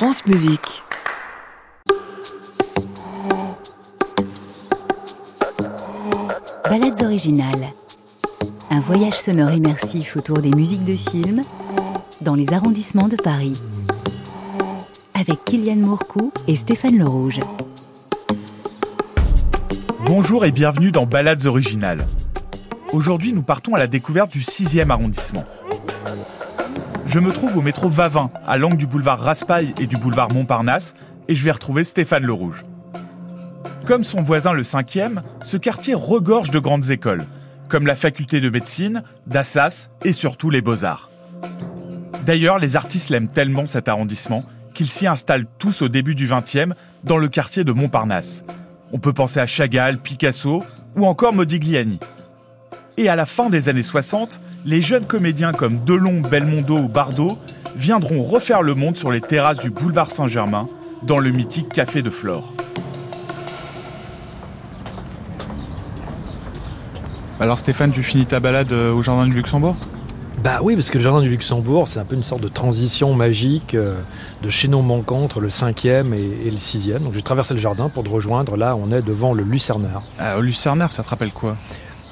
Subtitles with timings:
[0.00, 0.82] France Musique.
[6.64, 7.74] Balades originales.
[8.70, 11.42] Un voyage sonore immersif autour des musiques de films
[12.22, 13.60] dans les arrondissements de Paris.
[15.12, 17.40] Avec Kylian Mourcou et Stéphane Le Rouge.
[20.06, 22.06] Bonjour et bienvenue dans Balades originales.
[22.94, 25.44] Aujourd'hui, nous partons à la découverte du 6e arrondissement.
[27.12, 30.94] Je me trouve au métro Vavin, à l'angle du boulevard Raspail et du boulevard Montparnasse,
[31.26, 32.64] et je vais retrouver Stéphane Le Rouge.
[33.84, 37.26] Comme son voisin le 5e, ce quartier regorge de grandes écoles,
[37.68, 41.10] comme la faculté de médecine, d'Assas et surtout les beaux-arts.
[42.26, 46.74] D'ailleurs, les artistes l'aiment tellement cet arrondissement qu'ils s'y installent tous au début du 20e
[47.02, 48.44] dans le quartier de Montparnasse.
[48.92, 50.62] On peut penser à Chagall, Picasso
[50.94, 51.98] ou encore Modigliani.
[53.00, 57.38] Et à la fin des années 60, les jeunes comédiens comme Delon, Belmondo ou Bardot
[57.74, 60.68] viendront refaire le monde sur les terrasses du boulevard Saint-Germain,
[61.02, 62.52] dans le mythique Café de Flore.
[67.40, 69.76] Alors Stéphane, tu finis ta balade euh, au Jardin du Luxembourg?
[70.44, 73.14] Bah oui, parce que le Jardin du Luxembourg, c'est un peu une sorte de transition
[73.14, 73.98] magique euh,
[74.42, 76.98] de chaînon manquant entre le 5e et, le 6e.
[76.98, 78.58] Donc j'ai traversé le jardin pour te rejoindre.
[78.58, 80.02] Là, on est devant le Lucernaire.
[80.18, 81.56] Ah, au Lucernaire, ça te rappelle quoi?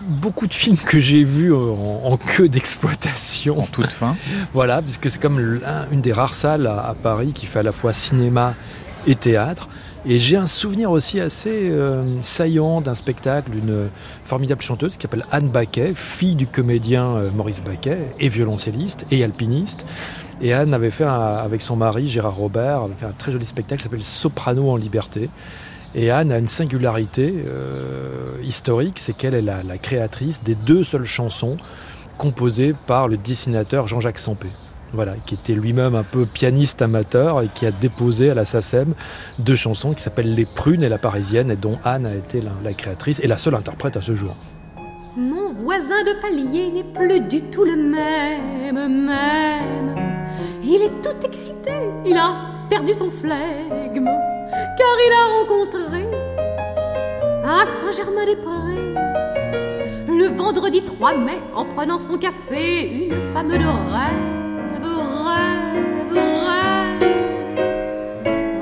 [0.01, 3.59] Beaucoup de films que j'ai vus en, queue d'exploitation.
[3.59, 4.17] En toute fin.
[4.53, 5.61] voilà, puisque c'est comme
[5.91, 8.55] une des rares salles à, Paris qui fait à la fois cinéma
[9.07, 9.69] et théâtre.
[10.07, 13.89] Et j'ai un souvenir aussi assez euh, saillant d'un spectacle d'une
[14.25, 19.25] formidable chanteuse qui s'appelle Anne Baquet, fille du comédien euh, Maurice Baquet, et violoncelliste et
[19.25, 19.85] alpiniste.
[20.41, 23.81] Et Anne avait fait, avec son mari Gérard Robert, avait fait un très joli spectacle
[23.81, 25.31] qui s'appelle Soprano en liberté.
[25.95, 31.05] Et Anne a une singularité euh, historique, c'est qu'elle est la, créatrice des deux seules
[31.05, 31.57] chansons
[32.19, 34.49] composées par le dessinateur Jean-Jacques Sampé.
[34.93, 38.95] Voilà, qui était lui-même un peu pianiste amateur et qui a déposé à la SACEM
[39.39, 42.53] deux chansons qui s'appellent Les Prunes et La Parisienne et dont Anne a été la,
[42.65, 44.35] la créatrice et la seule interprète à ce jour.
[45.17, 49.95] Mon voisin de palier n'est plus du tout le même, même.
[50.63, 51.73] Il est tout excité,
[52.07, 54.09] il a perdu son flegme
[54.79, 56.07] car il a rencontré
[57.45, 58.95] à Saint-Germain-des-Prés
[60.07, 64.85] le vendredi 3 mai en prenant son café une femme de rêve,
[65.27, 66.13] rêve,
[66.47, 67.05] rêve.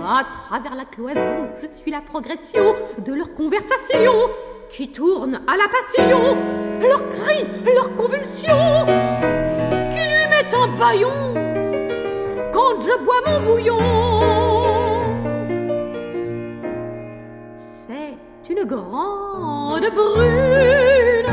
[0.09, 4.31] À travers la cloison, je suis la progression de leur conversation
[4.71, 6.37] qui tourne à la passion,
[6.81, 8.87] leurs cris, leurs convulsions
[9.91, 11.11] qui lui mettent un baillon
[12.53, 14.36] quand je bois mon bouillon.
[18.67, 21.27] Grande brune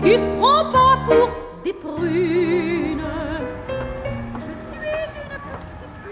[0.00, 1.30] qui se prend pas pour
[1.64, 3.02] des prunes.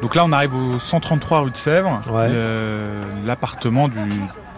[0.03, 2.01] Donc là, on arrive au 133 rue de Sèvres,
[3.25, 4.01] l'appartement du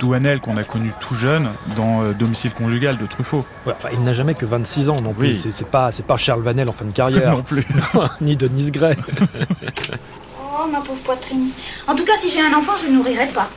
[0.01, 3.47] Douanel qu'on a connu tout jeune dans euh, Domicile conjugal de Truffaut.
[3.93, 5.51] il n'a jamais que 26 ans non plus.
[5.51, 7.31] C'est pas, pas Charles Vanel en fin de carrière.
[7.37, 7.67] non plus.
[8.21, 8.97] Ni Denise Gray.
[10.39, 11.49] oh, ma pauvre poitrine.
[11.87, 13.49] En tout cas, si j'ai un enfant, je ne le nourrirai pas.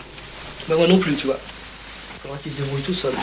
[0.70, 1.40] Bah, moi non plus, tu vois.
[2.22, 3.14] Faudra qu'il se débrouille tout seul.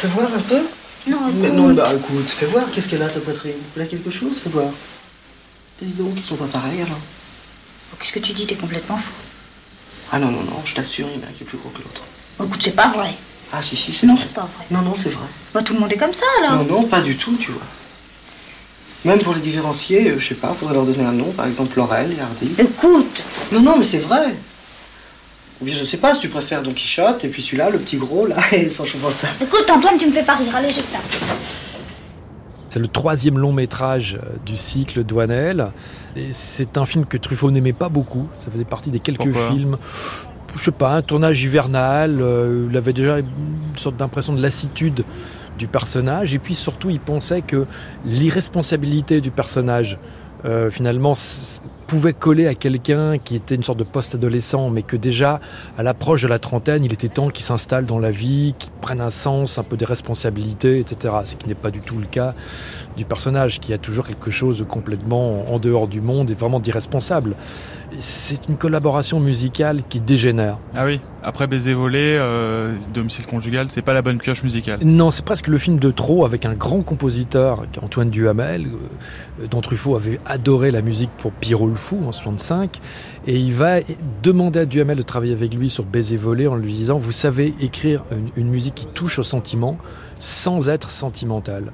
[0.00, 0.60] Fais voir un peu
[1.08, 1.40] Non, écoute.
[1.42, 3.54] Mais non, bah écoute, fais voir, qu'est-ce qu'elle a ta poitrine?
[3.76, 4.38] Elle a quelque chose?
[4.42, 4.70] Fais voir.
[5.80, 6.98] Dis donc, ils sont pas pareils alors.
[7.92, 9.12] Oh, qu'est-ce que tu dis T'es complètement fou.
[10.12, 11.70] Ah non, non, non, je t'assure, il y en a un qui est plus gros
[11.70, 12.02] que l'autre.
[12.38, 13.14] Oh, écoute, c'est pas vrai.
[13.52, 14.24] Ah si, si, c'est Non, vrai.
[14.24, 14.66] c'est pas vrai.
[14.70, 15.26] Non, non, c'est vrai.
[15.52, 16.64] Bah, tout le monde est comme ça alors.
[16.64, 17.62] Non, non, pas du tout, tu vois.
[19.04, 21.76] Même pour les différencier, euh, je sais pas, faudrait leur donner un nom, par exemple
[21.76, 22.52] Laurel et Hardy.
[22.58, 24.34] Écoute Non, non, mais c'est vrai.
[25.60, 27.96] Ou bien je sais pas si tu préfères Don Quichotte et puis celui-là, le petit
[27.96, 29.28] gros là, et sans ça.
[29.40, 30.84] Écoute Antoine, tu me fais pas rire, allez jette
[32.68, 35.72] C'est le troisième long métrage euh, du cycle Douanel.
[36.14, 38.28] Et c'est un film que Truffaut n'aimait pas beaucoup.
[38.38, 39.78] Ça faisait partie des quelques films.
[40.54, 42.18] Je sais pas, un tournage hivernal.
[42.20, 45.04] Euh, il avait déjà une sorte d'impression de lassitude
[45.58, 46.34] du personnage.
[46.34, 47.66] Et puis surtout, il pensait que
[48.04, 49.98] l'irresponsabilité du personnage,
[50.44, 51.14] euh, finalement,
[51.86, 55.40] pouvait coller à quelqu'un qui était une sorte de post-adolescent, mais que déjà,
[55.78, 59.00] à l'approche de la trentaine, il était temps qu'il s'installe dans la vie, qu'il prenne
[59.00, 61.14] un sens, un peu des responsabilités, etc.
[61.24, 62.34] Ce qui n'est pas du tout le cas
[62.96, 66.60] du personnage, qui a toujours quelque chose de complètement en dehors du monde et vraiment
[66.60, 67.36] d'irresponsable.
[67.98, 70.58] C'est une collaboration musicale qui dégénère.
[70.74, 74.80] Ah oui, après Baiser volé, euh, Domicile conjugal, c'est pas la bonne pioche musicale.
[74.84, 78.66] Non, c'est presque le film de trop avec un grand compositeur, Antoine Duhamel,
[79.40, 82.80] euh, dont Truffaut avait adoré la musique pour Pierrot fou en 65
[83.26, 83.78] et il va
[84.22, 87.54] demander à Duhamel de travailler avec lui sur Baiser volé en lui disant vous savez
[87.60, 88.04] écrire
[88.36, 89.78] une, musique qui touche au sentiment
[90.20, 91.72] sans être sentimentale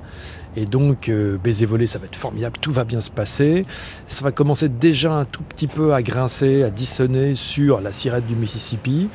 [0.57, 3.65] Et donc, euh, baiser volé, ça va être formidable, tout va bien se passer.
[4.07, 8.25] Ça va commencer déjà un tout petit peu à grincer, à dissonner sur la sirène
[8.25, 9.09] du Mississippi.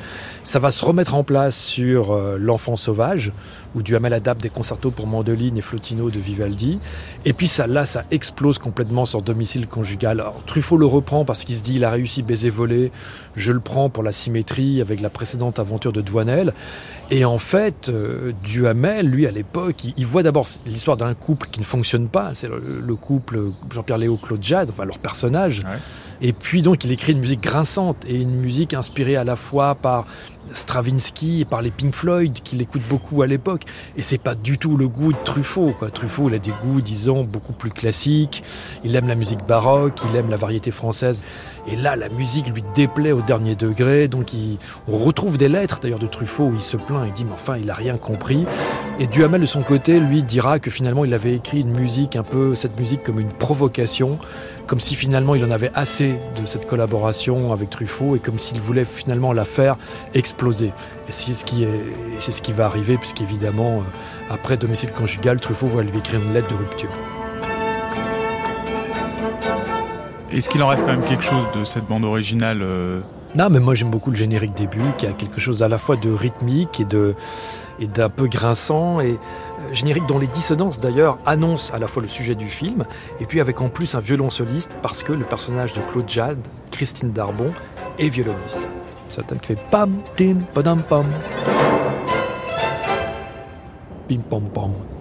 [0.48, 3.32] Ça va se remettre en place sur euh, l'enfant sauvage,
[3.74, 6.80] ou du Hamel Adap des concertos pour mandoline et flotino de Vivaldi.
[7.26, 10.20] Et puis ça, là, ça explose complètement sur domicile conjugal.
[10.20, 12.92] Alors, Truffaut le reprend parce qu'il se dit, il a réussi baiser volé,
[13.36, 16.54] je le prends pour la symétrie avec la précédente aventure de Douanel.
[17.10, 21.60] Et en fait, euh, Duhamel, lui, à l'époque, il, voit d'abord l'histoire d'un couple qui
[21.60, 22.32] ne fonctionne pas.
[22.32, 25.62] C'est le, couple Jean-Pierre Léo, Claude Jade, enfin leur personnage.
[26.20, 29.74] Et puis donc, il écrit une musique grinçante et une musique inspirée à la fois
[29.74, 30.06] par
[30.52, 33.62] Stravinsky et par les Pink Floyd, qu'il écoute beaucoup à l'époque.
[33.96, 35.74] Et c'est pas du tout le goût de Truffaut.
[35.78, 35.90] Quoi.
[35.90, 38.42] Truffaut, il a des goûts, disons, beaucoup plus classiques.
[38.84, 41.24] Il aime la musique baroque, il aime la variété française.
[41.70, 44.08] Et là, la musique lui déplaît au dernier degré.
[44.08, 44.30] Donc,
[44.86, 47.04] on retrouve des lettres d'ailleurs de Truffaut où il se plaint.
[47.06, 48.46] Il dit, mais enfin, il a rien compris.
[48.98, 52.22] Et Duhamel, de son côté, lui dira que finalement, il avait écrit une musique, un
[52.22, 54.18] peu cette musique comme une provocation,
[54.66, 58.60] comme si finalement il en avait assez de cette collaboration avec Truffaut et comme s'il
[58.60, 59.76] voulait finalement la faire
[60.14, 60.37] exploser.
[60.46, 60.72] Et
[61.08, 61.82] c'est ce qui, est,
[62.20, 66.32] c'est ce qui va arriver, puisqu'évidemment, euh, après domicile conjugal, Truffaut va lui écrire une
[66.32, 66.90] lettre de rupture.
[70.32, 73.00] Est-ce qu'il en reste quand même quelque chose de cette bande originale euh?
[73.34, 75.96] Non, mais moi j'aime beaucoup le générique début, qui a quelque chose à la fois
[75.96, 77.14] de rythmique et de
[77.80, 82.02] et d'un peu grinçant et euh, générique dont les dissonances d'ailleurs annoncent à la fois
[82.02, 82.84] le sujet du film
[83.20, 86.38] et puis avec en plus un violon soliste parce que le personnage de Claude Jade,
[86.72, 87.52] Christine Darbon,
[87.98, 88.66] est violoniste.
[89.08, 91.06] Thème qui fait pam tim padam pam.
[94.06, 94.97] Pim pam pam.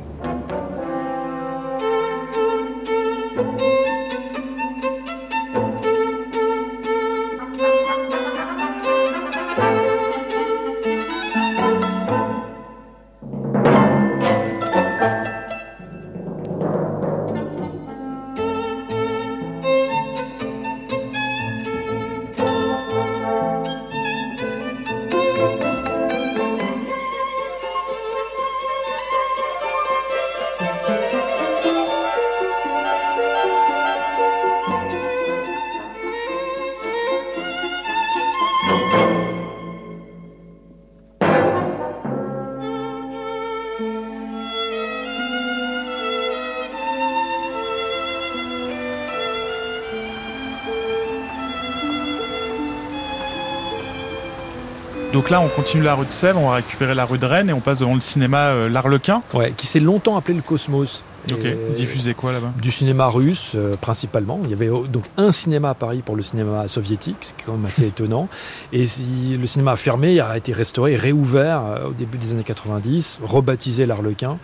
[55.17, 57.49] Donc là, on continue la rue de Sèvres, on va récupérer la rue de Rennes
[57.49, 59.23] et on passe devant le cinéma euh, L'Arlequin.
[59.57, 61.03] Qui s'est longtemps appelé le Cosmos.
[61.31, 62.53] Ok, diffusé quoi là-bas?
[62.61, 64.39] Du cinéma russe euh, principalement.
[64.43, 67.45] Il y avait donc un cinéma à Paris pour le cinéma soviétique, ce qui est
[67.45, 68.29] quand même assez étonnant.
[68.71, 72.43] Et si le cinéma a fermé, a été restauré, réouvert euh, au début des années
[72.43, 74.37] 90, rebaptisé l'Arlequin.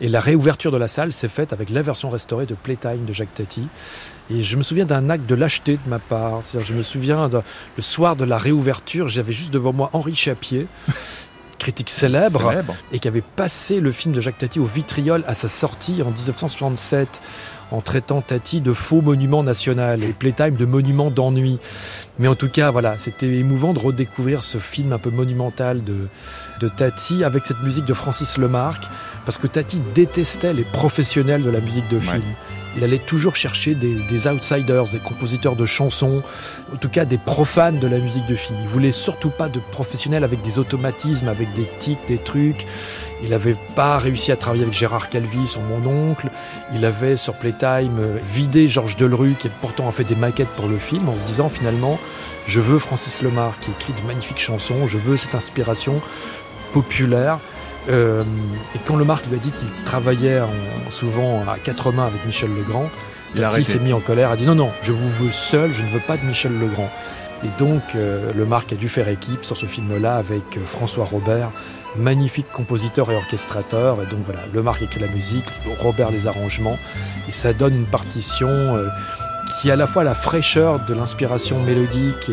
[0.00, 3.12] Et la réouverture de la salle s'est faite avec la version restaurée de Playtime de
[3.12, 3.66] Jacques Tati.
[4.30, 6.40] Et je me souviens d'un acte de lâcheté de ma part.
[6.56, 7.40] je me souviens, de,
[7.76, 10.66] le soir de la réouverture, j'avais juste devant moi Henri Chapier,
[11.58, 12.52] critique célèbre,
[12.92, 16.10] et qui avait passé le film de Jacques Tati au vitriol à sa sortie en
[16.10, 17.20] 1967
[17.70, 21.58] en traitant Tati de faux monument national et Playtime de monument d'ennui.
[22.18, 26.08] Mais en tout cas, voilà, c'était émouvant de redécouvrir ce film un peu monumental de,
[26.60, 28.84] de Tati avec cette musique de Francis Lemarque,
[29.24, 32.22] parce que Tati détestait les professionnels de la musique de film
[32.76, 36.22] il allait toujours chercher des, outsiders, des compositeurs de chansons,
[36.72, 38.58] en tout cas des profanes de la musique de film.
[38.62, 42.66] Il voulait surtout pas de professionnels avec des automatismes, avec des tics, des trucs.
[43.22, 46.28] Il n'avait pas réussi à travailler avec Gérard Calvi, son mon oncle.
[46.74, 47.98] Il avait sur Playtime
[48.32, 51.48] vidé Georges Delru, qui pourtant a fait des maquettes pour le film, en se disant
[51.48, 51.98] finalement,
[52.46, 56.00] je veux Francis Lemar qui écrit de magnifiques chansons, je veux cette inspiration
[56.72, 57.38] populaire.
[57.88, 58.22] Euh,
[58.74, 60.40] et quand Lemarque lui a dit qu'il travaillait
[60.90, 62.84] souvent à quatre mains avec Michel Legrand,
[63.34, 65.88] il s'est mis en colère, a dit non, non, je vous veux seul, je ne
[65.88, 66.90] veux pas de Michel Legrand.
[67.44, 71.50] Et donc, euh, Lemarque a dû faire équipe sur ce film-là avec euh, François Robert,
[71.96, 74.02] magnifique compositeur et orchestrateur.
[74.02, 75.44] Et donc voilà, Lemarque écrit la musique,
[75.78, 76.78] Robert les arrangements,
[77.28, 78.48] et ça donne une partition
[79.60, 82.28] qui a à la fois la fraîcheur de l'inspiration mélodique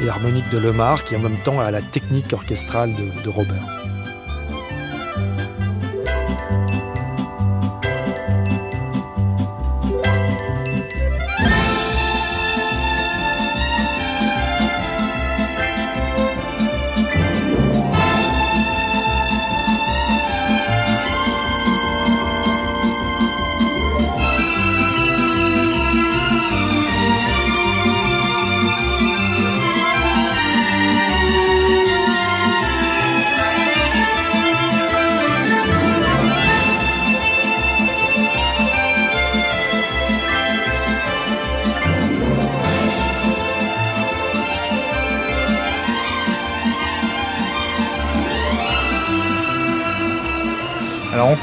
[0.00, 3.66] et, harmonique de Lemarque, et en même temps à la technique orchestrale de Robert.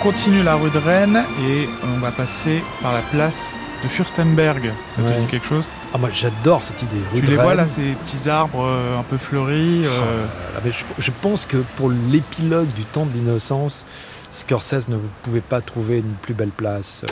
[0.06, 3.50] Continue la rue de Rennes et on va passer par la place
[3.84, 4.72] de Fürstenberg.
[4.96, 5.64] Ça te dit quelque chose?
[5.96, 7.02] Ah, moi j'adore cette idée.
[7.12, 9.84] Rue Tu de les vois là, ces petits arbres euh, un peu fleuris.
[9.88, 13.84] euh, Oh là là, mais je, je pense que pour l'épilogue du temps de l'innocence,
[14.30, 17.04] Scorsese ne pouvait pas trouver une plus belle place.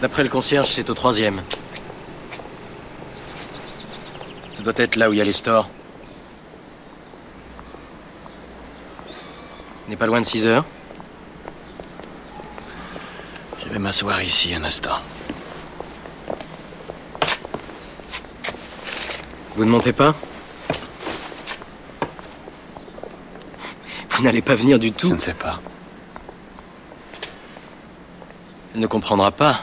[0.00, 1.40] D'après le concierge, c'est au troisième.
[4.52, 5.68] Ça doit être là où il y a les stores.
[9.86, 10.64] On n'est pas loin de 6 heures.
[13.68, 14.98] Je vais m'asseoir ici un instant.
[19.54, 20.14] Vous ne montez pas?
[24.08, 25.08] Vous n'allez pas venir du tout?
[25.08, 25.60] Je ne sais pas.
[28.74, 29.60] Elle ne comprendra pas.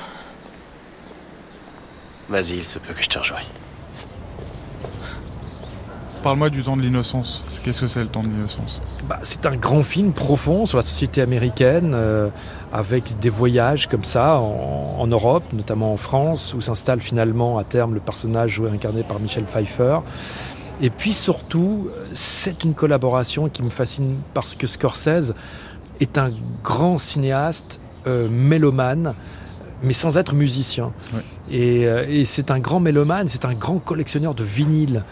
[2.30, 3.48] Vas-y, il se peut que je te rejoigne.
[6.26, 7.44] Parle-moi du temps de l'innocence.
[7.64, 10.82] Qu'est-ce que c'est le temps de l'innocence Bah, c'est un grand film profond sur la
[10.82, 12.30] société américaine, euh,
[12.74, 17.64] avec des voyages comme ça en, en Europe, notamment en France, où s'installe finalement à
[17.64, 20.00] terme le personnage joué incarné par Michel Pfeiffer.
[20.82, 25.36] Et puis surtout, c'est une collaboration qui me fascine parce que Scorsese
[26.00, 26.32] est un
[26.64, 29.14] grand cinéaste, euh, mélomane,
[29.84, 30.92] mais sans être musicien.
[31.14, 31.22] Ouais.
[31.52, 35.04] Et, euh, et c'est un grand mélomane, c'est un grand collectionneur de vinyles.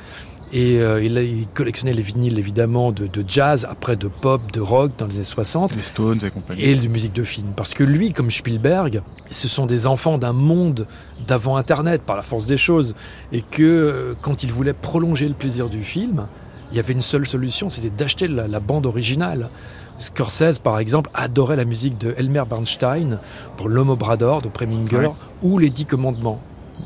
[0.55, 4.91] Et euh, il, collectionnait les vinyles évidemment de, de jazz, après de pop, de rock
[5.00, 6.62] dans les années 60 Les Stones et compagnie.
[6.62, 7.48] et de musique de film.
[7.55, 10.86] Parce que lui, comme Spielberg, ce sont des enfants d'un monde
[11.27, 12.93] d'avant Internet, par la force des choses.
[13.31, 16.27] Et que euh, quand il voulait prolonger le plaisir du film,
[16.72, 19.50] il y avait une seule solution, c'était d'acheter la, la bande originale.
[19.98, 23.17] Scorsese, par exemple, adorait la musique de Elmer Bernstein
[23.57, 25.10] pour L'Homme au bras d'or de Preminger
[25.41, 26.41] ou Les Dix Commandements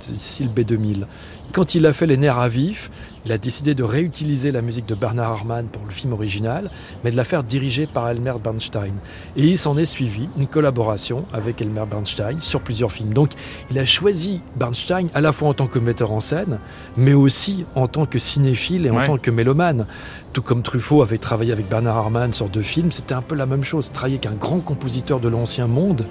[0.07, 1.05] de Cécile B2000.
[1.53, 2.91] Quand il a fait Les Nerfs à vif,
[3.25, 6.69] il a décidé de réutiliser la musique de Bernard Herrmann pour le film original,
[7.03, 8.93] mais de la faire diriger par Elmer Bernstein.
[9.35, 13.13] Et il s'en est suivi une collaboration avec Elmer Bernstein sur plusieurs films.
[13.13, 13.31] Donc
[13.71, 16.59] il a choisi Bernstein à la fois en tant que metteur en scène,
[16.95, 19.05] mais aussi en tant que cinéphile et en Ouais.
[19.05, 19.87] tant que mélomane.
[20.33, 23.45] Tout comme Truffaut avait travaillé avec Bernard Herrmann sur deux films, c'était un peu la
[23.47, 23.91] même chose.
[23.91, 26.05] Travailler avec un grand compositeur de l'ancien monde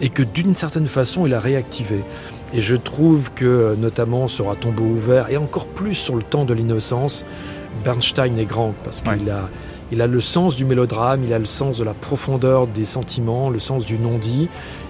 [0.00, 2.04] et que d'une certaine façon il a réactivé.
[2.54, 6.44] Et je trouve que, notamment sur Un tombeau ouvert, et encore plus sur le temps
[6.46, 7.26] de l'innocence,
[7.84, 9.30] Bernstein est grand, parce qu'il Ouais.
[9.30, 9.48] a,
[9.92, 13.50] il a le sens du mélodrame, il a le sens de la profondeur des sentiments,
[13.50, 14.48] le sens du non-dit.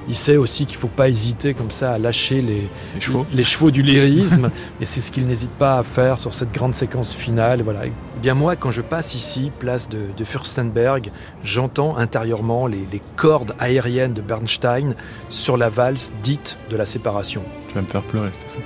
[0.09, 3.27] Il sait aussi qu'il ne faut pas hésiter comme ça à lâcher les, Les chevaux.
[3.33, 4.51] les chevaux du lyrisme,
[4.81, 7.63] et c'est ce qu'il n'hésite pas à faire sur cette grande séquence finale.
[7.63, 7.87] Voilà.
[7.87, 11.11] Eh bien moi, quand je passe ici, place de, de Fürstenberg,
[11.45, 14.95] j'entends intérieurement les, les cordes aériennes de Bernstein
[15.29, 17.45] sur la valse dite de la séparation.
[17.69, 18.63] Tu vas me faire pleurer, Stéphane.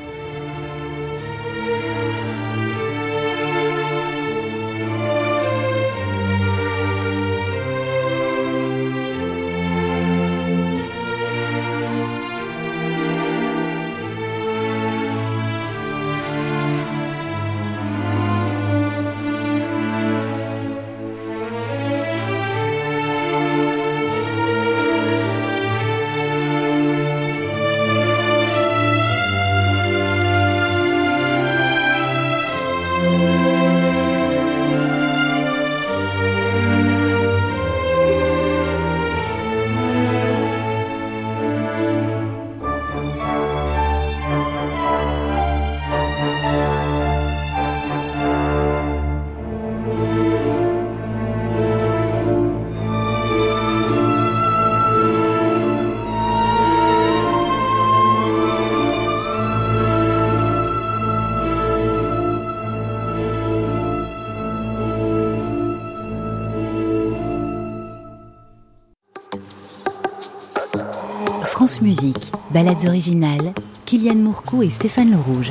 [71.83, 73.53] France Musique, ballades originales,
[73.87, 75.51] Kylian Mourcou et Stéphane Le Rouge.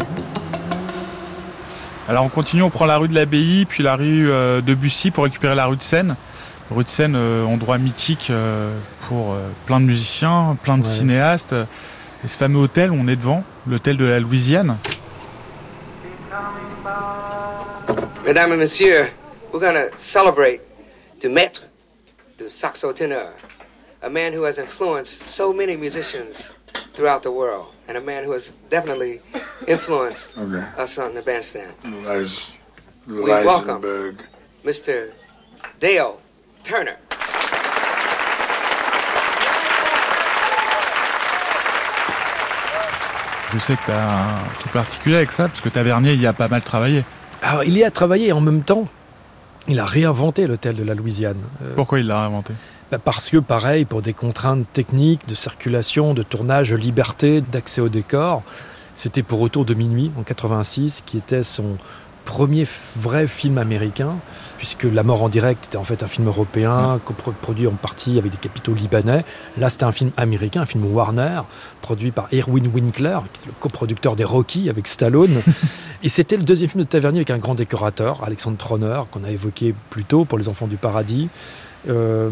[2.08, 5.12] Alors on continue, on prend la rue de l'Abbaye, puis la rue euh, de Bussy
[5.12, 6.16] pour récupérer la rue de Seine.
[6.70, 8.74] Rue de Seine, euh, endroit mythique euh,
[9.10, 9.36] pour
[9.66, 10.90] plein de musiciens, plein de Ouais.
[10.90, 11.54] cinéastes.
[12.24, 14.78] Et ce fameux hôtel où on est devant, l'hôtel de la Louisiane.
[18.26, 19.08] Mesdames et messieurs,
[19.54, 20.62] we're to celebrate
[21.20, 21.64] the maître
[22.38, 23.32] du saxo tenor,
[24.02, 26.52] a man who has influenced so many musicians
[26.94, 29.22] throughout the world, and a man who has definitely
[29.68, 30.64] influenced Okay.
[30.78, 31.74] us on the bandstand,
[32.06, 32.58] Leis-
[33.08, 33.82] We welcome.
[34.64, 35.12] Mr.
[35.80, 36.18] Dale
[36.64, 36.98] Turner.
[43.54, 46.34] Je sais que tu as un truc particulier avec ça, parce que Tavernier y a
[46.34, 47.04] pas mal travaillé.
[47.42, 48.88] Alors il y a travaillé en même temps.
[49.68, 51.38] il a réinventé l'hôtel de la Louisiane.
[51.64, 52.54] Euh, Pourquoi il l'a réinventé?
[53.00, 57.90] Parce que, pareil, pour des contraintes techniques, de circulation, de tournage, de liberté, d'accès au
[57.90, 58.44] décor,
[58.96, 61.78] c'était pour Autour de minuit, en 86, qui était son
[62.26, 64.16] premier vrai film américain,
[64.58, 67.00] puisque La mort en direct était en fait un film européen,
[67.42, 69.26] produit en partie avec des capitaux libanais.
[69.58, 71.42] Là, c'était un film américain, un film Warner,
[71.82, 75.42] produit par Erwin Winkler, qui est le coproducteur des Rocky avec Stallone.
[76.04, 79.32] Et c'était le deuxième film de Tavernier avec un grand décorateur, Alexandre Troner, qu'on a
[79.32, 81.30] évoqué plus tôt pour Les Enfants du Paradis.
[81.90, 82.30] Euh,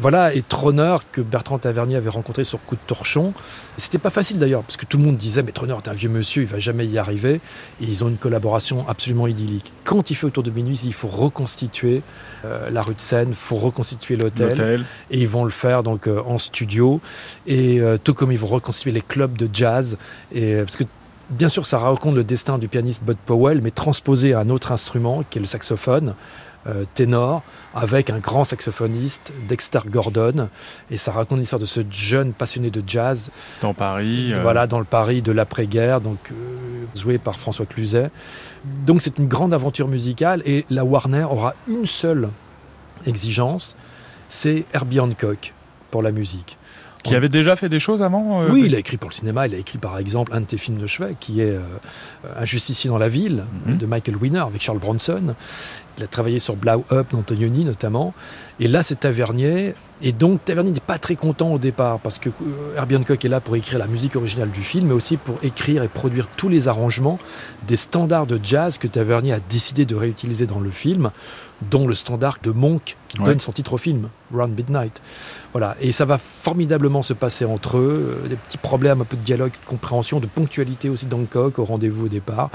[0.00, 3.32] voilà, et Troner, que Bertrand Tavernier avait rencontré sur coup de torchon.
[3.78, 6.08] C'était pas facile d'ailleurs, parce que tout le monde disait Mais Troner est un vieux
[6.08, 7.40] monsieur, il va jamais y arriver.
[7.80, 9.72] Et ils ont une collaboration absolument idyllique.
[9.84, 12.02] Quand il fait autour de minuit, il faut reconstituer
[12.44, 14.84] euh, la rue de Seine, il faut reconstituer l'hôtel.
[15.10, 17.00] Et ils vont le faire donc euh, en studio.
[17.46, 19.96] Et euh, tout comme ils vont reconstituer les clubs de jazz.
[20.32, 20.84] Et, parce que
[21.28, 24.70] Bien sûr, ça raconte le destin du pianiste Bud Powell, mais transposé à un autre
[24.70, 26.14] instrument, qui est le saxophone.
[26.68, 27.44] Euh, ténor
[27.76, 30.48] avec un grand saxophoniste, Dexter Gordon,
[30.90, 33.30] et ça raconte l'histoire de ce jeune passionné de jazz.
[33.62, 34.32] Dans Paris.
[34.32, 34.40] Euh.
[34.42, 38.10] Voilà, dans le Paris de l'après-guerre, donc euh, joué par François Cluzet.
[38.84, 42.30] Donc c'est une grande aventure musicale, et la Warner aura une seule
[43.06, 43.76] exigence,
[44.28, 45.52] c'est Herbie Hancock
[45.92, 46.58] pour la musique.
[47.04, 49.46] Qui avait déjà fait des choses avant Oui, il a écrit pour le cinéma.
[49.46, 51.56] Il a écrit par exemple un de tes films de chevet, qui est
[52.36, 53.78] Un justicier dans la ville, mhm.
[53.78, 55.36] de Michael Winner, avec Charles Bronson.
[55.98, 58.14] Il a travaillé sur Blau Up d'Antonioni notamment.
[58.60, 59.74] Et là, c'est Tavernier.
[60.02, 63.28] Et donc, Tavernier n'est pas très content au départ parce que euh, Herbie Hancock est
[63.28, 66.50] là pour écrire la musique originale du film, mais aussi pour écrire et produire tous
[66.50, 67.18] les arrangements
[67.66, 71.10] des standards de jazz que Tavernier a décidé de réutiliser dans le film,
[71.70, 75.00] dont le standard de Monk qui donne son titre au film, Round Midnight.
[75.52, 75.76] Voilà.
[75.80, 78.20] Et ça va formidablement se passer entre eux.
[78.24, 81.64] Euh, des petits problèmes, un peu de dialogue, de compréhension, de ponctualité aussi d'Hancock au
[81.64, 82.50] rendez-vous au départ.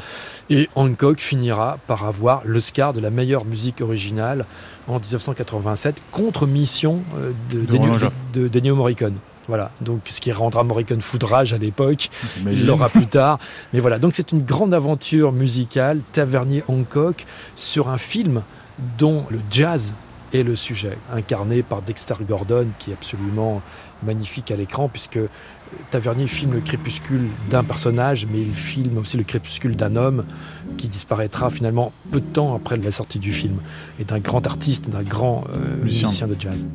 [0.51, 4.46] Et Hancock finira par avoir l'Oscar de la meilleure musique originale
[4.88, 9.15] en 1987 contre Mission euh, de, de, Morricone.
[9.48, 12.10] Voilà, donc ce qui rendra Morricone foudrage à l'époque,
[12.46, 13.39] il l'aura plus tard.
[13.74, 18.44] Mais voilà, donc c'est une grande aventure musicale, Tavernier Hancock, sur un film
[18.98, 19.96] dont le jazz
[20.34, 23.62] est le sujet, incarné par Dexter Gordon, qui est absolument
[24.04, 25.20] magnifique à l'écran, puisque
[25.89, 30.25] Tavernier filme le crépuscule d'un personnage, mais il filme aussi le crépuscule d'un homme
[30.77, 33.57] qui disparaîtra finalement peu de temps après la sortie du film,
[33.99, 36.65] et d'un grand artiste, d'un grand euh, musicien de jazz.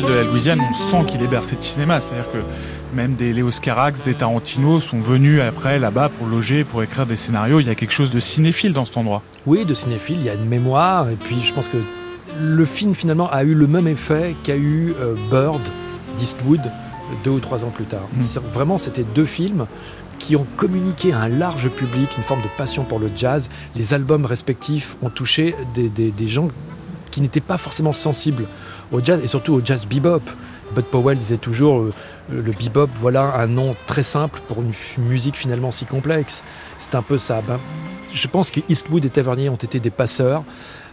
[0.00, 2.00] De la Louisiane, on sent qu'il est bercé de cinéma.
[2.00, 2.38] C'est-à-dire que
[2.96, 7.16] même des Léo Carax, des Tarantino sont venus après là-bas pour loger, pour écrire des
[7.16, 7.60] scénarios.
[7.60, 9.22] Il y a quelque chose de cinéphile dans cet endroit.
[9.46, 11.10] Oui, de cinéphile, il y a une mémoire.
[11.10, 11.76] Et puis je pense que
[12.40, 15.60] le film finalement a eu le même effet qu'a eu euh, Bird
[16.16, 16.62] d'Eastwood
[17.22, 18.08] deux ou trois ans plus tard.
[18.14, 18.22] Mm.
[18.52, 19.66] Vraiment, c'était deux films
[20.18, 23.50] qui ont communiqué à un large public une forme de passion pour le jazz.
[23.76, 26.48] Les albums respectifs ont touché des, des gens
[27.10, 28.46] qui n'étaient pas forcément sensibles
[28.92, 30.22] au jazz et surtout au jazz bebop.
[30.74, 31.90] Bud Powell disait toujours euh,
[32.30, 36.44] le bebop, voilà un nom très simple pour une musique finalement si complexe.
[36.78, 37.42] C'est un peu ça.
[37.46, 37.58] Ben,
[38.12, 40.44] je pense que Eastwood et Tavernier ont été des passeurs,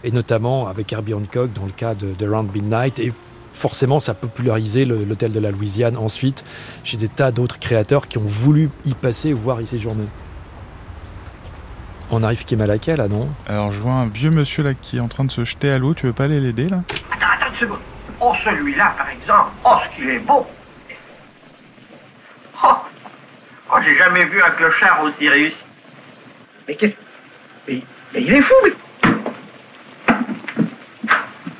[0.04, 3.12] et notamment avec Herbie Hancock dans le cas de, de Round Midnight, et
[3.52, 6.44] forcément, ça a popularisé l'hôtel de la Louisiane ensuite
[6.82, 10.04] chez des tas d'autres créateurs qui ont voulu y passer, voire y séjourner.
[12.10, 13.28] On arrive qui est Malaquais là, non?
[13.46, 15.78] Alors je vois un vieux monsieur là qui est en train de se jeter à
[15.78, 16.82] l'eau, tu veux pas aller l'aider là?
[17.12, 17.39] Attends,
[18.20, 19.50] Oh, celui-là, par exemple.
[19.64, 20.46] Oh, ce qu'il est beau.
[22.62, 22.76] Oh,
[23.72, 25.56] oh j'ai jamais vu un clochard aussi réussi.
[26.68, 26.94] Mais qu'est-ce...
[27.68, 28.72] Mais, mais il est fou, mais...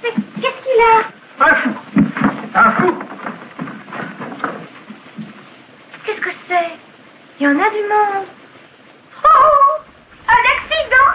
[0.03, 1.05] Mais qu'est-ce qu'il a
[1.41, 1.71] Un fou.
[2.55, 2.99] Un fou.
[6.05, 6.79] Qu'est-ce que c'est?
[7.39, 8.27] Il y en a du monde.
[9.25, 9.81] Oh
[10.29, 11.11] Un accident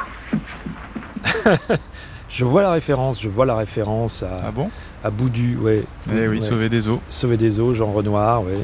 [2.29, 4.69] Je vois la référence, je vois la référence à, Ah bon
[5.03, 5.83] à Boudu, ouais.
[6.11, 6.41] Eh oui, Ouais.
[6.41, 6.99] sauver des eaux.
[7.09, 8.57] Sauver des eaux, Jean Renoir, ouais.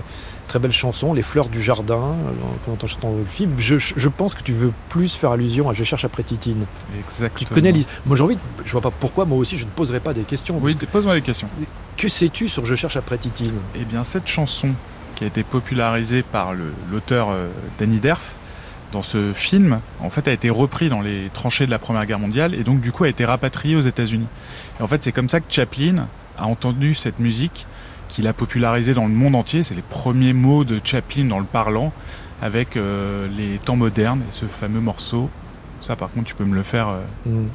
[0.47, 2.31] Très belle chanson, Les fleurs du jardin, euh,
[2.65, 3.53] quand on chante dans le film.
[3.57, 6.65] Je, je pense que tu veux plus faire allusion à Je cherche après Titine.
[6.99, 7.47] Exactement.
[7.47, 7.71] Tu connais
[8.05, 10.23] Moi j'ai envie, de- je vois pas pourquoi moi aussi je ne poserai pas des
[10.23, 10.59] questions.
[10.61, 11.47] Oui, pose-moi les questions.
[11.95, 13.53] que, sais-tu sur Je cherche après Titine?
[13.79, 14.69] Eh bien, cette chanson
[15.15, 16.53] qui a été popularisée par
[16.91, 17.47] l'auteur euh,
[17.77, 18.33] Danny Derf
[18.91, 22.19] dans ce film, en fait, a été repris dans les tranchées de la Première Guerre
[22.19, 24.27] mondiale et donc du coup a été rapatrié aux États-Unis.
[24.79, 27.65] Et en fait, c'est comme ça que Chaplin a entendu cette musique
[28.09, 29.63] qu'il a popularisée dans le monde entier.
[29.63, 31.93] C'est les premiers mots de Chaplin dans le parlant
[32.41, 35.29] avec euh, les temps modernes et ce fameux morceau.
[35.79, 36.89] Ça, par contre, tu peux me le faire.
[36.89, 37.47] euh, Hmm.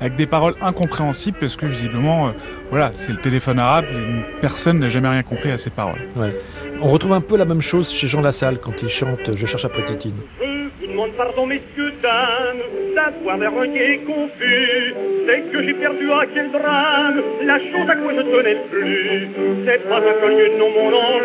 [0.00, 2.32] Avec des paroles incompréhensibles parce que visiblement, euh,
[2.70, 6.08] voilà, c'est le téléphone arabe et personne n'a jamais rien compris à ces paroles.
[6.16, 6.34] Ouais.
[6.82, 9.64] On retrouve un peu la même chose chez Jean Lassalle quand il chante Je cherche
[9.64, 10.20] après Titine.
[10.40, 12.62] Je vous demande pardon, messieurs, dames,
[12.94, 14.94] d'avoir l'air inquiet et confus.
[15.26, 19.28] C'est que j'ai perdu à quel drame la chose à quoi je tenais le plus.
[19.66, 21.22] C'est pas un collier, non, mon ange,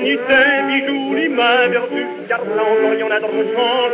[0.00, 2.06] ni tes bijoux, ni ma vertu.
[2.28, 3.92] Car là encore, y en a dans le change.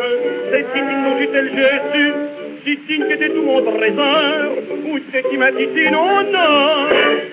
[0.52, 2.39] C'est Titine dont j'étais le Jésus.
[2.64, 4.52] Titine qui était tout mon trésor.
[4.86, 6.88] Où c'est ma Titine, oh non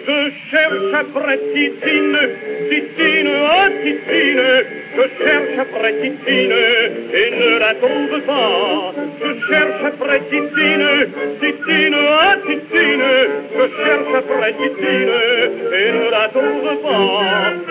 [0.07, 2.17] Je cherche après Titine,
[2.69, 4.41] Titine, oh Titine.
[4.95, 6.53] Je cherche après Titine
[7.13, 8.93] et ne la trouve pas.
[9.21, 10.89] Je cherche après Titine,
[11.41, 13.09] Titine, oh Titine.
[13.53, 15.13] Je cherche après Titine
[15.73, 17.66] et ne la trouve pas.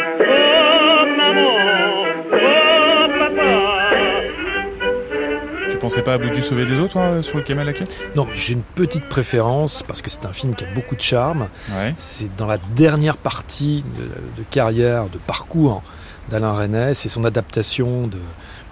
[5.88, 7.84] Pensais pas à Boudu sauver des eaux, toi, euh, sur le Kemal Laké
[8.16, 11.46] Non, j'ai une petite préférence parce que c'est un film qui a beaucoup de charme.
[11.70, 11.94] Ouais.
[11.96, 15.84] C'est dans la dernière partie de, de carrière, de parcours
[16.28, 16.94] d'Alain Resnais.
[16.94, 18.18] C'est son adaptation de,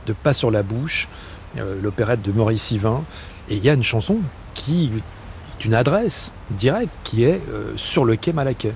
[0.07, 1.09] de Pas sur la bouche,
[1.57, 3.05] euh, l'opérette de Maurice Yvain.
[3.49, 4.19] Et il y a une chanson
[4.55, 4.91] qui
[5.61, 8.75] est une adresse directe qui est euh, Sur le quai Malaquais.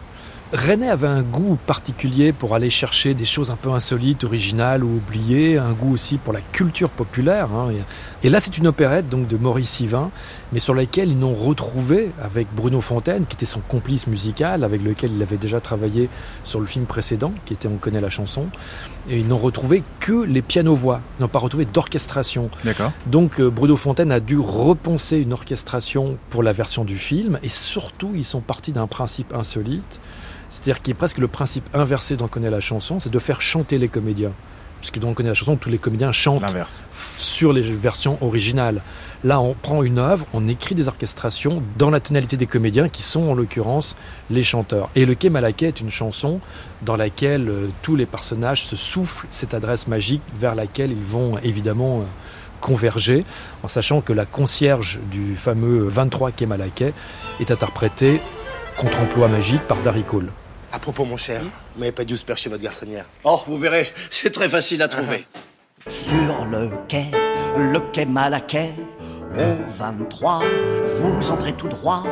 [0.52, 4.96] René avait un goût particulier pour aller chercher des choses un peu insolites, originales ou
[4.96, 7.50] oubliées, un goût aussi pour la culture populaire.
[7.52, 7.68] hein.
[8.24, 10.10] Et, là, c'est une opérette donc de Maurice Sivin,
[10.52, 14.82] mais sur laquelle ils n'ont retrouvé avec Bruno Fontaine, qui était son complice musical, avec
[14.82, 16.08] lequel il avait déjà travaillé
[16.44, 18.46] sur le film précédent, qui était On connaît la chanson.
[19.10, 22.48] Et ils n'ont retrouvé que les pianos-voix, ils n'ont pas retrouvé d'orchestration.
[22.64, 22.92] D'accord.
[23.06, 27.50] Donc euh, Bruno Fontaine a dû repenser une orchestration pour la version du film, et
[27.50, 30.00] surtout, ils sont partis d'un principe insolite.
[30.50, 33.78] C'est-à-dire qui est presque le principe inversé d'On connaît la chanson, c'est de faire chanter
[33.78, 34.32] les comédiens.
[34.80, 36.44] Puisque dans On connaît la chanson, tous les comédiens chantent
[37.16, 38.82] sur les versions originales.
[39.24, 43.02] Là, on prend une œuvre, on écrit des orchestrations dans la tonalité des comédiens qui
[43.02, 43.96] sont en l'occurrence
[44.30, 44.88] les chanteurs.
[44.94, 46.40] Et Le Quai Malaquais est une chanson
[46.82, 51.38] dans laquelle euh, tous les personnages se soufflent cette adresse magique vers laquelle ils vont
[51.38, 52.04] évidemment euh,
[52.60, 53.24] converger,
[53.64, 56.92] en sachant que la concierge du fameux 23 Quai Malaquais
[57.40, 58.20] est interprétée
[58.76, 60.30] contre-emploi magique par Darry Cole.
[60.72, 63.06] À propos, mon cher, vous m'avez pas dit où se percher votre garçonnière.
[63.24, 65.26] Oh, vous verrez, c'est très facile à trouver.
[65.88, 67.06] Sur le quai,
[67.56, 68.74] le quai Malaquais,
[69.36, 70.40] au 23,
[71.00, 72.02] vous entrez tout droit.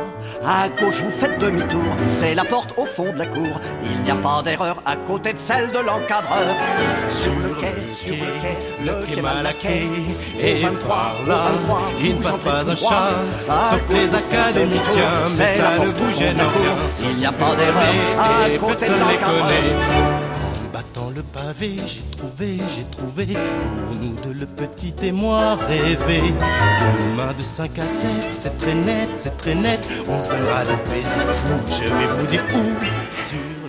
[0.45, 3.59] À gauche, vous faites demi-tour, c'est la porte au fond de la cour.
[3.83, 6.55] Il n'y a pas d'erreur à côté de celle de l'encadreur.
[7.07, 9.87] Sur le quai, sur le quai, le quai Malaquais,
[10.39, 15.03] Et au 23, par là, 23, il ne passe pas un chat, sauf les académiciens,
[15.37, 17.09] mais c'est ça ne vous gêne rien.
[17.09, 20.16] Il n'y a pas d'erreur à côté de l'encadreur.
[21.85, 26.33] J'ai trouvé, j'ai trouvé pour nous deux le petit et moi rêver.
[26.99, 29.87] Demain de 5 à 7, c'est très net, c'est très net.
[30.07, 31.59] On se donnera des baisers fous.
[31.67, 33.06] Je vais vous dire où.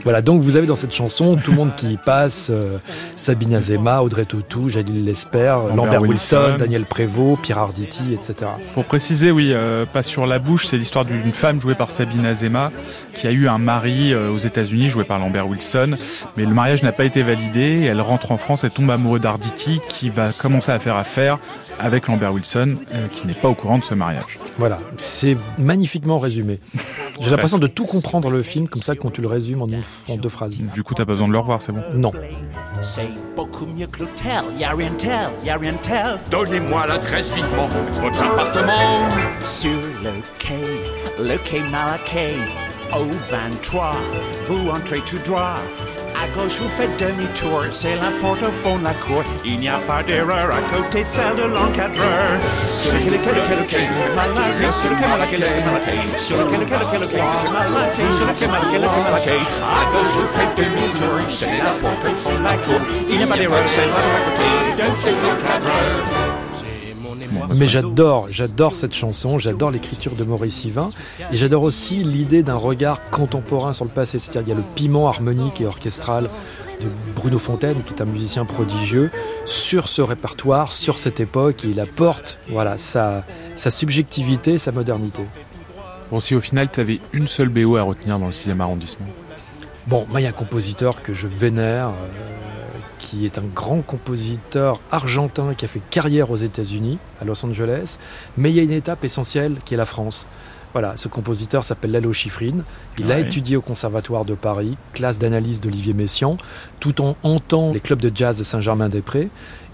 [0.05, 2.79] Voilà, donc vous avez dans cette chanson tout le monde qui y passe, euh,
[3.17, 8.51] Sabine Azema, Audrey Tautou, Jalil Lesper, Lambert, Wilson, Daniel Prévost, Pierre Arditi, etc.
[8.75, 12.27] Pour préciser, oui, euh, pas sur la bouche, c'est l'histoire d'une femme jouée par Sabine
[12.27, 12.71] Azema
[13.15, 15.97] qui a eu un mari euh, aux États-Unis joué par Lambert Wilson,
[16.37, 17.83] mais le mariage n'a pas été validé.
[17.83, 21.39] Elle rentre en France et tombe amoureuse d'Arditi qui va commencer à faire affaire
[21.81, 22.77] avec Lambert Wilson,
[23.13, 24.39] qui n'est pas au courant de ce mariage.
[24.59, 26.59] Voilà, c'est magnifiquement résumé.
[27.21, 29.69] J'ai l'impression de tout comprendre le film comme ça quand tu le résumes en,
[30.09, 30.59] en deux phrases.
[30.59, 32.13] Du coup, t'as pas besoin de le revoir, c'est bon Non.
[32.81, 36.19] C'est beaucoup mieux que l'hôtel, y'a rien tel, y'a rien tel.
[36.31, 39.09] Donnez-moi l'adresse vivement de votre appartement.
[39.45, 39.71] Sur
[40.03, 42.35] le quai, le quai Malaquais,
[42.93, 43.93] au 23,
[44.47, 45.57] vous entrez tout droit.
[46.21, 49.23] À gauche, vous faites demi-tour, c'est la porte au fond de la cour.
[49.45, 52.41] Il n'y a pas d'erreur à côté de celle de l'encadreur.
[52.69, 53.87] Sur lequel, lequel, lequel, lequel,
[55.21, 55.63] lequel, lequel,
[60.57, 61.47] demi-tour, c'est
[62.03, 62.81] au fond la cour.
[63.09, 66.28] Il a c'est de l'encadreur.
[67.57, 70.90] Mais j'adore, j'adore cette chanson, j'adore l'écriture de Maurice Yvain,
[71.33, 74.18] et j'adore aussi l'idée d'un regard contemporain sur le passé.
[74.18, 76.29] C'est-à-dire qu'il y a le piment harmonique et orchestral
[76.81, 79.11] de Bruno Fontaine, qui est un musicien prodigieux,
[79.44, 83.25] sur ce répertoire, sur cette époque, et il apporte voilà, sa,
[83.57, 85.23] sa subjectivité, sa modernité.
[86.11, 89.07] Bon, si au final tu avais une seule BO à retenir dans le 6e arrondissement?
[89.87, 91.88] Bon, moi, il y a un compositeur que je vénère.
[91.88, 92.48] Euh,
[92.99, 97.99] qui est un grand compositeur argentin qui a fait carrière aux États-Unis, à Los Angeles,
[98.37, 100.27] mais il y a une étape essentielle qui est la France.
[100.81, 102.59] Voilà, ce compositeur s'appelle Lalo Schifrin.
[103.01, 106.37] Il a étudié au Conservatoire de Paris, classe d'analyse d'Olivier Messiaen,
[106.79, 109.23] tout en hantant les clubs de jazz de Saint-Germain-des-Prés.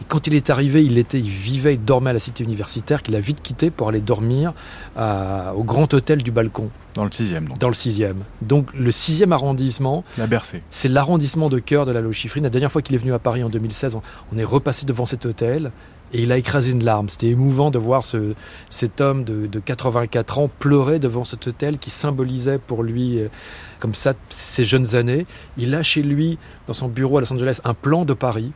[0.01, 3.03] Et quand il est arrivé, il, était, il vivait, il dormait à la cité universitaire,
[3.03, 4.55] qu'il a vite quitté pour aller dormir
[4.97, 6.71] à- au grand hôtel du balcon.
[6.95, 7.59] Dans le 6e, donc.
[7.59, 8.14] Dans le 6e.
[8.40, 10.62] Donc le 6e arrondissement, La Bercé.
[10.71, 12.45] c'est l'arrondissement de cœur de la Lochifrine.
[12.45, 15.05] La dernière fois qu'il est venu à Paris en 2016, on, on est repassé devant
[15.05, 15.71] cet hôtel
[16.14, 17.09] et il a écrasé une larme.
[17.09, 18.35] C'était émouvant de voir ce,
[18.70, 23.29] cet homme de, de 84 ans pleurer devant cet hôtel qui symbolisait pour lui, euh,
[23.81, 25.27] comme ça, ses jeunes années.
[25.59, 28.53] Il a chez lui, dans son bureau à Los Angeles, un plan de Paris.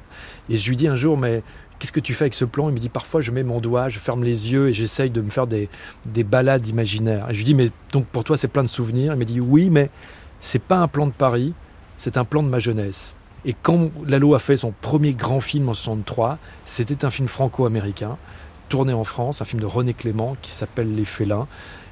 [0.49, 1.43] Et je lui dis un jour, mais
[1.81, 2.69] qu'est-ce que tu fais avec ce plan?
[2.69, 5.21] Il me dit, parfois je mets mon doigt, je ferme les yeux et j'essaye de
[5.21, 5.69] me faire des,
[6.07, 7.27] des balades imaginaires.
[7.31, 9.15] Je lui dis, mais donc pour toi c'est plein de souvenirs?
[9.15, 9.91] Il me dit, oui, mais
[10.39, 11.55] c'est pas un plan de Paris,
[11.97, 13.17] c'est un plan de ma jeunesse.
[13.45, 18.17] Et quand Lalo a fait son premier grand film en 63, c'était un film franco-américain,
[18.69, 21.47] tourné en France, un film de René Clément qui s'appelle Les Félins,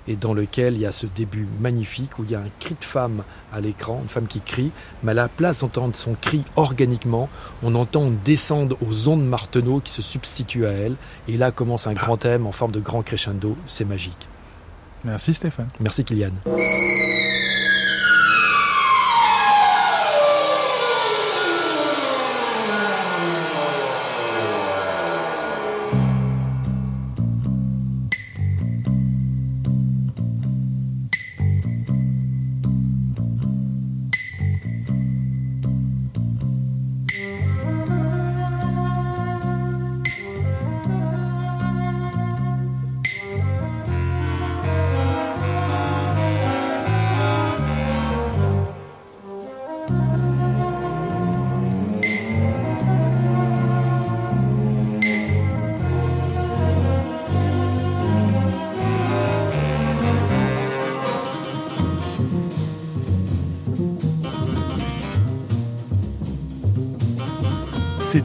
[0.08, 2.76] et dans lequel il y a ce début magnifique où il y a un cri
[2.78, 4.70] de femme à l'écran, une femme qui crie,
[5.02, 7.28] mais à la place d'entendre son cri organiquement,
[7.62, 10.96] on entend descendre aux ondes marteneaux qui se substituent à elle,
[11.28, 14.28] et là commence un grand thème en forme de grand crescendo, c'est magique.
[15.04, 15.68] Merci Stéphane.
[15.80, 16.32] Merci Kylian.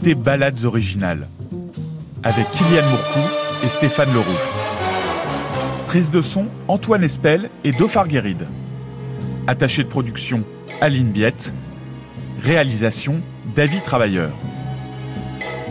[0.04, 1.28] C'était Ballades originales,
[2.24, 3.20] avec Kylian Mourcou
[3.64, 4.50] et Stéphane Lerouge.
[5.86, 8.48] Prise de son, Antoine Espel et Dauphar Guéride.
[9.46, 10.44] Attaché de production,
[10.82, 11.54] Aline Biette.
[12.42, 13.22] Réalisation,
[13.56, 14.32] David Travailleur.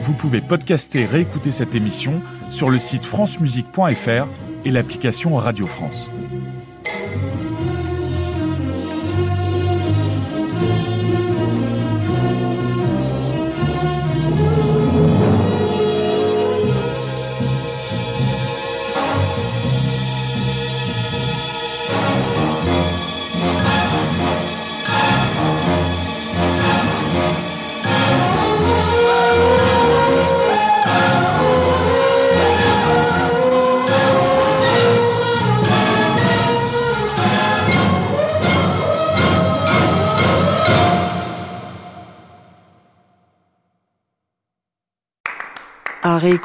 [0.03, 4.29] Vous pouvez podcaster et réécouter cette émission sur le site francemusique.fr
[4.65, 6.09] et l'application Radio France.